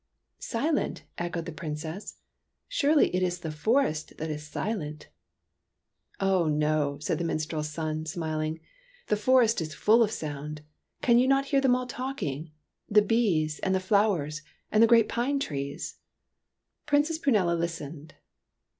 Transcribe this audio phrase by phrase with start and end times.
[0.39, 2.17] "Silent?" echoed the Princess."
[2.67, 5.09] Surely, it is the forest that is silent!""
[6.19, 8.59] Oh, no," said the minstrel's son, smiling;"
[9.09, 10.63] the forest is full of sound.
[11.03, 12.49] Can you not hear them all talking,
[12.89, 14.41] —the bees and the flowers
[14.71, 15.97] and the great pine trees?"
[16.87, 18.15] Princess Prunella listened.